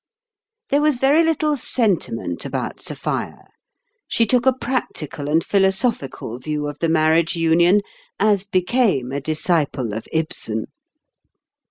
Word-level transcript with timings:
There 0.71 0.81
was 0.81 0.95
very 0.97 1.23
little 1.23 1.55
sentiment 1.55 2.43
about 2.43 2.81
Sophia; 2.81 3.43
she 4.07 4.25
took 4.25 4.47
a 4.47 4.53
practical 4.53 5.29
and 5.29 5.43
philosophical 5.45 6.39
view 6.39 6.67
of 6.67 6.79
the 6.79 6.89
marriage 6.89 7.35
union, 7.35 7.81
as 8.19 8.43
became 8.47 9.11
a 9.11 9.21
disciple 9.21 9.93
of 9.93 10.07
Ibsen. 10.11 10.65